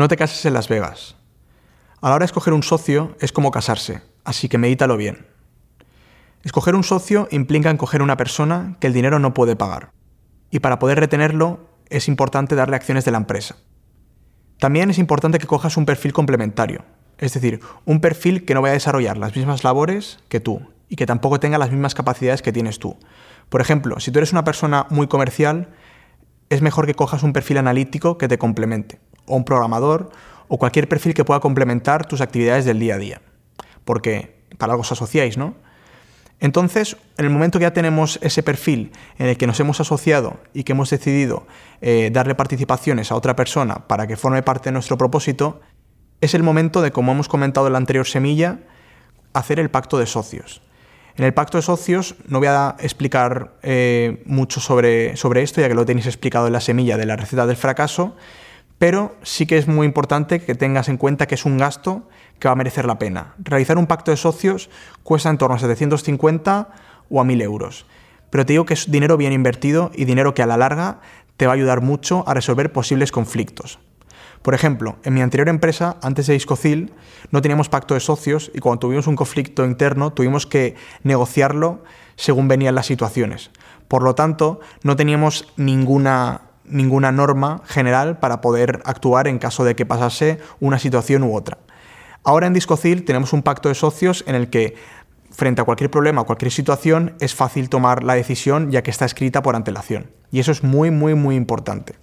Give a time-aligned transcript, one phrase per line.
[0.00, 1.14] No te cases en Las Vegas.
[2.00, 5.26] A la hora de escoger un socio es como casarse, así que medítalo bien.
[6.42, 9.90] Escoger un socio implica encoger una persona que el dinero no puede pagar.
[10.50, 13.56] Y para poder retenerlo es importante darle acciones de la empresa.
[14.58, 16.82] También es importante que cojas un perfil complementario,
[17.18, 20.96] es decir, un perfil que no vaya a desarrollar las mismas labores que tú y
[20.96, 22.96] que tampoco tenga las mismas capacidades que tienes tú.
[23.50, 25.68] Por ejemplo, si tú eres una persona muy comercial,
[26.48, 30.10] es mejor que cojas un perfil analítico que te complemente, o un programador,
[30.48, 33.22] o cualquier perfil que pueda complementar tus actividades del día a día.
[33.84, 35.54] Porque para algo os asociáis, ¿no?
[36.40, 40.38] Entonces, en el momento que ya tenemos ese perfil en el que nos hemos asociado
[40.54, 41.46] y que hemos decidido
[41.82, 45.60] eh, darle participaciones a otra persona para que forme parte de nuestro propósito,
[46.22, 48.60] es el momento de, como hemos comentado en la anterior semilla,
[49.34, 50.62] hacer el pacto de socios.
[51.16, 55.68] En el pacto de socios no voy a explicar eh, mucho sobre, sobre esto, ya
[55.68, 58.16] que lo tenéis explicado en la semilla de la receta del fracaso,
[58.80, 62.08] pero sí que es muy importante que tengas en cuenta que es un gasto
[62.38, 63.34] que va a merecer la pena.
[63.38, 64.70] Realizar un pacto de socios
[65.02, 66.68] cuesta en torno a 750
[67.10, 67.84] o a 1000 euros,
[68.30, 71.00] pero te digo que es dinero bien invertido y dinero que a la larga
[71.36, 73.78] te va a ayudar mucho a resolver posibles conflictos.
[74.40, 76.94] Por ejemplo, en mi anterior empresa, antes de Discocil,
[77.30, 81.84] no teníamos pacto de socios y cuando tuvimos un conflicto interno tuvimos que negociarlo
[82.16, 83.50] según venían las situaciones.
[83.88, 89.76] Por lo tanto, no teníamos ninguna, ninguna norma general para poder actuar en caso de
[89.76, 91.58] que pasase una situación u otra.
[92.22, 94.74] Ahora en Discocil tenemos un pacto de socios en el que
[95.30, 99.04] frente a cualquier problema o cualquier situación es fácil tomar la decisión ya que está
[99.04, 100.10] escrita por antelación.
[100.30, 101.94] Y eso es muy, muy, muy importante.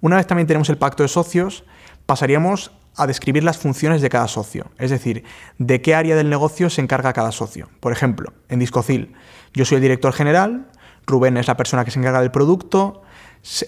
[0.00, 1.64] Una vez también tenemos el pacto de socios,
[2.06, 5.24] pasaríamos a describir las funciones de cada socio, es decir,
[5.58, 7.68] de qué área del negocio se encarga cada socio.
[7.80, 9.14] Por ejemplo, en Discocil,
[9.54, 10.66] yo soy el director general,
[11.12, 13.02] Rubén es la persona que se encarga del producto,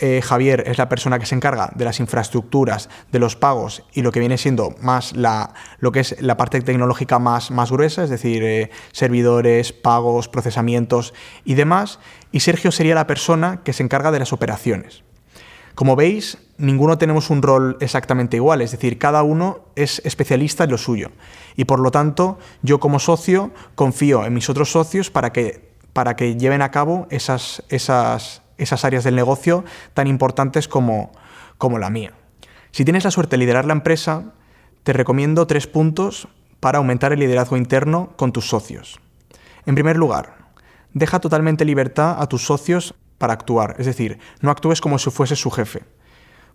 [0.00, 4.02] eh, Javier es la persona que se encarga de las infraestructuras, de los pagos y
[4.02, 8.04] lo que viene siendo más la, lo que es la parte tecnológica más, más gruesa,
[8.04, 11.12] es decir, eh, servidores, pagos, procesamientos
[11.44, 11.98] y demás.
[12.30, 15.02] Y Sergio sería la persona que se encarga de las operaciones.
[15.74, 20.70] Como veis, ninguno tenemos un rol exactamente igual, es decir, cada uno es especialista en
[20.70, 21.10] lo suyo.
[21.56, 26.16] Y por lo tanto, yo como socio confío en mis otros socios para que, para
[26.16, 31.12] que lleven a cabo esas, esas, esas áreas del negocio tan importantes como,
[31.56, 32.12] como la mía.
[32.72, 34.34] Si tienes la suerte de liderar la empresa,
[34.82, 36.28] te recomiendo tres puntos
[36.60, 39.00] para aumentar el liderazgo interno con tus socios.
[39.64, 40.36] En primer lugar,
[40.92, 45.36] deja totalmente libertad a tus socios para actuar, es decir, no actúes como si fuese
[45.36, 45.84] su jefe.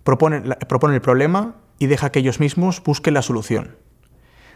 [0.03, 3.77] Propone, propone el problema y deja que ellos mismos busquen la solución.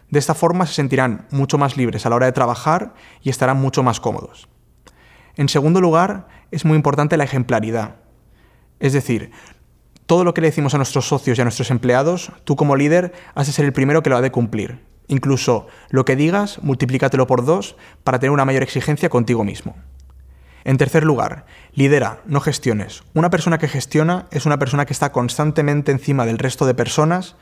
[0.09, 3.57] De esta forma se sentirán mucho más libres a la hora de trabajar y estarán
[3.57, 4.49] mucho más cómodos.
[5.35, 7.95] En segundo lugar, es muy importante la ejemplaridad.
[8.79, 9.31] Es decir,
[10.05, 13.13] todo lo que le decimos a nuestros socios y a nuestros empleados, tú como líder
[13.33, 14.79] has de ser el primero que lo ha de cumplir.
[15.07, 19.75] Incluso lo que digas, multiplícatelo por dos para tener una mayor exigencia contigo mismo.
[20.65, 23.03] En tercer lugar, lidera, no gestiones.
[23.13, 27.35] Una persona que gestiona es una persona que está constantemente encima del resto de personas,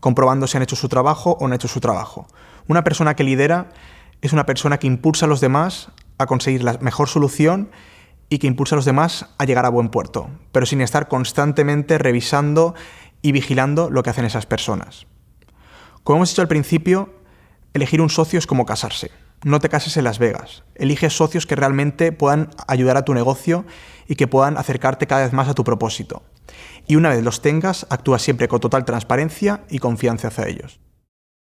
[0.00, 2.28] comprobando si han hecho su trabajo o no han hecho su trabajo.
[2.66, 3.70] Una persona que lidera
[4.22, 7.70] es una persona que impulsa a los demás a conseguir la mejor solución
[8.28, 11.98] y que impulsa a los demás a llegar a buen puerto, pero sin estar constantemente
[11.98, 12.74] revisando
[13.22, 15.06] y vigilando lo que hacen esas personas.
[16.02, 17.14] Como hemos dicho al principio,
[17.74, 19.10] elegir un socio es como casarse
[19.44, 20.64] no te cases en Las Vegas.
[20.74, 23.64] Elige socios que realmente puedan ayudar a tu negocio
[24.08, 26.22] y que puedan acercarte cada vez más a tu propósito.
[26.86, 30.80] Y una vez los tengas, actúa siempre con total transparencia y confianza hacia ellos.